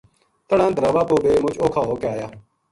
تنہاں 0.47 0.71
دراوا 0.75 1.03
پو 1.09 1.15
بے 1.23 1.31
مُچ 1.43 1.55
اوکھا 1.61 1.81
ہو 1.87 1.93
کے 2.01 2.07
آیا 2.13 2.27